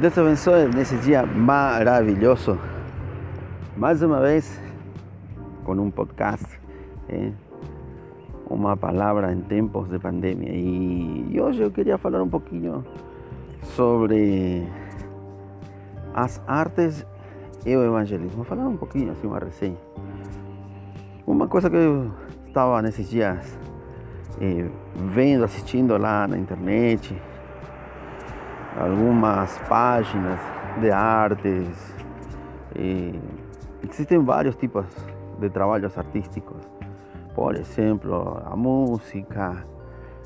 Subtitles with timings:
[0.00, 2.58] Deus te abençoe nesse dia maravilhoso.
[3.76, 4.58] Mais uma vez,
[5.62, 6.46] com um podcast,
[7.06, 7.30] eh,
[8.48, 10.52] uma palavra em tempos de pandemia.
[10.54, 12.82] E hoje eu queria falar um pouquinho
[13.76, 14.66] sobre
[16.14, 17.04] as artes
[17.66, 18.42] e o evangelismo.
[18.44, 19.76] Falar um pouquinho, assim, uma resenha.
[21.26, 22.10] Uma coisa que eu
[22.46, 23.58] estava nesses dias
[24.40, 27.14] eh, vendo, assistindo lá na internet,
[28.80, 30.40] algumas páginas
[30.80, 31.94] de artes.
[32.74, 33.12] Eh,
[33.84, 34.86] existem vários tipos
[35.38, 36.66] de trabalhos artísticos.
[37.34, 39.64] Por exemplo, a música,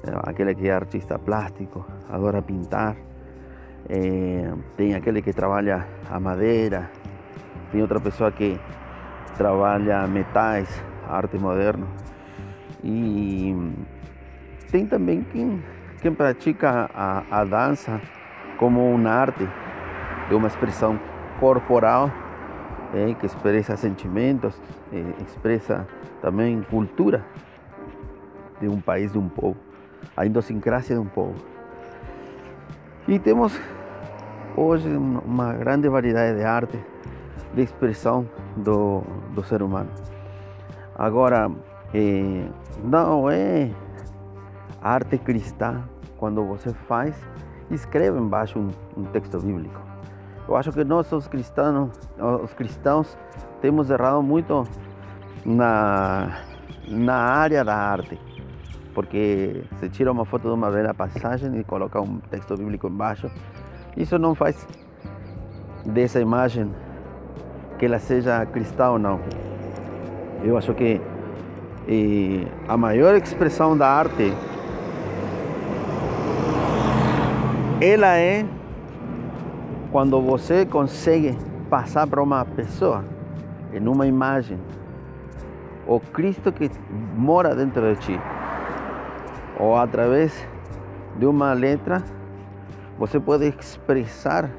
[0.06, 2.96] eh, aquele que é artista plástico, adora pintar.
[3.88, 6.91] Eh, tem aquele que trabalha a madeira,
[7.72, 8.58] tem outra pessoa que
[9.36, 10.68] trabalha metais,
[11.08, 11.86] arte moderna.
[12.84, 13.55] E
[14.70, 15.62] tem também quem,
[16.00, 18.00] quem pratica a, a dança
[18.58, 19.48] como uma arte,
[20.28, 20.98] de uma expressão
[21.41, 22.10] corporal
[22.94, 24.60] eh, que expressa sentimentos,
[24.92, 25.86] eh, expressa
[26.20, 27.25] também cultura
[28.60, 29.56] de um país, de um povo,
[30.16, 31.34] a idiosincrasia de um povo.
[33.06, 33.60] E temos
[34.56, 36.78] hoje uma grande variedade de arte,
[37.52, 39.02] de expressão do,
[39.34, 39.91] do ser humano.
[40.97, 41.50] Agora,
[41.92, 42.47] eh,
[42.82, 43.70] não é
[44.80, 45.82] arte cristã
[46.16, 47.14] quando você faz
[47.75, 49.80] escreve embaixo um, um texto bíblico.
[50.47, 51.91] Eu acho que nós, os cristãos,
[52.42, 53.16] os cristãos,
[53.61, 54.66] temos errado muito
[55.44, 56.39] na,
[56.86, 58.20] na área da arte,
[58.94, 63.31] porque se tira uma foto de uma bela passagem e coloca um texto bíblico embaixo,
[63.97, 64.66] isso não faz
[65.86, 66.70] dessa imagem
[67.78, 69.20] que ela seja cristã ou não.
[70.42, 71.00] Eu acho que
[71.88, 74.33] eh, a maior expressão da arte
[77.84, 78.46] ela é
[79.92, 81.36] quando você consegue
[81.69, 83.04] passar para uma pessoa,
[83.75, 84.59] em uma imagem,
[85.86, 86.70] o Cristo que
[87.14, 88.20] mora dentro de ti,
[89.60, 90.48] ou através
[91.19, 92.03] de uma letra,
[92.98, 94.50] você pode expressar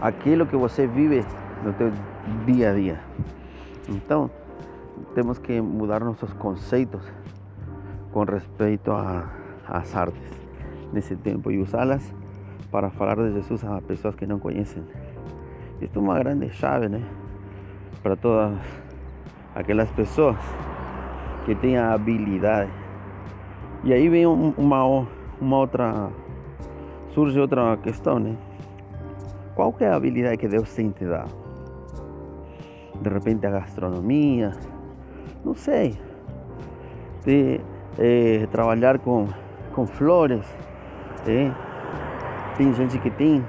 [0.00, 1.24] aquilo que você vive
[1.64, 1.90] no teu
[2.46, 3.00] dia a dia.
[3.88, 4.30] Então,
[5.12, 7.02] temos que mudar nossos conceitos
[8.12, 8.92] com respeito
[9.66, 10.43] às artes
[10.92, 12.14] nesse tempo e usá-las
[12.70, 14.82] para falar de Jesus a pessoas que não conhecem.
[15.80, 17.02] Isto é uma grande chave, né?
[18.02, 18.58] Para todas
[19.54, 20.36] aquelas pessoas
[21.44, 22.70] que têm a habilidade.
[23.84, 25.06] E aí vem uma,
[25.40, 26.10] uma outra.
[27.10, 28.36] surge outra questão, né?
[29.54, 31.32] Qual é a habilidade que Deus tem te dado?
[33.00, 34.52] De repente a gastronomia,
[35.44, 35.94] não sei.
[37.24, 37.60] De
[37.98, 39.28] eh, trabalhar com,
[39.72, 40.44] com flores,
[41.26, 41.52] é.
[42.56, 43.44] Tem gente que tem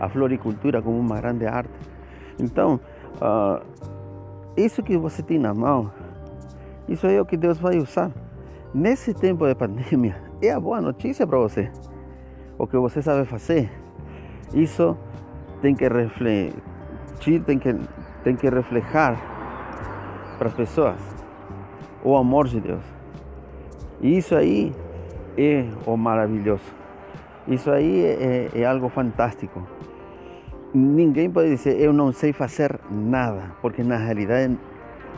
[0.00, 1.70] a floricultura como uma grande arte.
[2.38, 2.80] Então,
[3.20, 3.64] uh,
[4.56, 5.92] isso que você tem na mão,
[6.88, 8.10] isso é o que Deus vai usar.
[8.74, 11.70] Nesse tempo de pandemia, é a boa notícia para você.
[12.58, 13.70] O que você sabe fazer,
[14.52, 14.96] isso
[15.60, 17.74] tem que refletir, tem que,
[18.24, 19.16] tem que reflejar
[20.38, 20.96] para as pessoas
[22.02, 22.84] o amor de Deus.
[24.00, 24.74] E isso aí
[25.38, 26.81] é o maravilhoso.
[27.46, 29.66] Isso aí é, é, algo fantástico.
[30.72, 34.56] Ninguém pode dizer eu não sei fazer nada, porque na realidade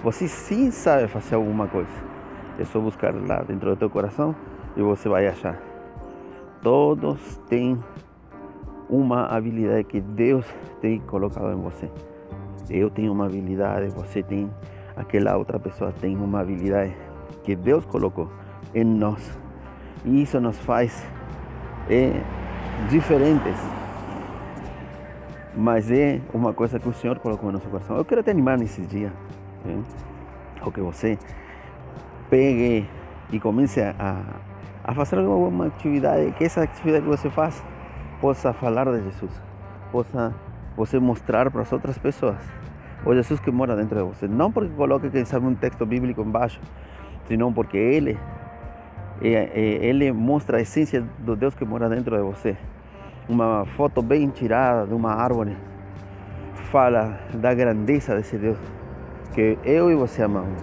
[0.03, 1.91] você sim sabe fazer alguma coisa.
[2.59, 4.35] É só buscar lá dentro do teu coração
[4.77, 5.61] e você vai achar.
[6.63, 7.79] Todos têm
[8.89, 10.47] uma habilidade que Deus
[10.81, 11.91] tem colocado em você.
[12.71, 14.51] Eu tenho uma habilidade, você tem,
[14.97, 16.97] aquela outra pessoa tem uma habilidade
[17.43, 18.31] que Deus colocou
[18.75, 19.39] em nós.
[20.05, 21.07] E isso nos faz
[21.89, 22.21] é,
[22.89, 23.59] diferentes.
[25.57, 27.97] Mas é uma coisa que o Senhor colocou no nosso coração.
[27.97, 29.13] Eu quero te animar nesse dia.
[29.65, 29.83] Né?
[30.63, 31.19] Ou que você
[32.29, 32.89] pegue
[33.31, 34.23] e comece a,
[34.83, 37.63] a fazer alguma atividade, que essa atividade que você faz
[38.21, 39.33] possa falar de Jesus,
[39.93, 40.35] possa
[40.77, 42.37] você mostrar para as outras pessoas
[43.05, 44.27] o Jesus que mora dentro de você.
[44.27, 46.61] Não porque coloque, quem sabe, um texto bíblico embaixo,
[47.27, 48.19] senão porque Ele
[49.21, 52.57] ele mostra a essência do Deus que mora dentro de você.
[53.29, 55.57] Uma foto bem tirada de uma árvore
[56.71, 58.59] fala da grandeza desse Deus
[59.33, 60.63] que eu e você amamos.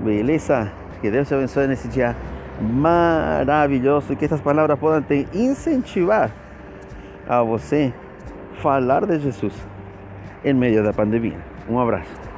[0.00, 0.72] Beleza?
[1.00, 2.16] Que Deus te abençoe nesse dia
[2.60, 6.30] maravilhoso e que estas palavras possam te incentivar
[7.28, 7.92] a você
[8.60, 9.54] falar de Jesus
[10.44, 11.38] em meio da pandemia.
[11.68, 12.31] Um abraço.